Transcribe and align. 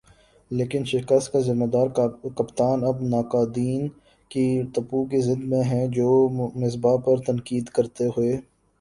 لیکن 0.51 0.81
شکست 0.85 1.31
کا 1.31 1.39
"ذمہ 1.39 1.65
دار" 1.73 1.87
کپتان 2.37 2.83
اب 2.83 3.01
ناقدین 3.09 3.87
کی 4.31 4.45
توپوں 4.73 5.03
کی 5.05 5.21
زد 5.21 5.43
میں 5.51 5.63
ہے 5.65 5.87
جو 5.91 6.09
مصباح 6.57 6.97
پر 7.05 7.21
تنقید 7.25 7.69
کرتے 7.75 8.05
ہوئے 8.07 8.33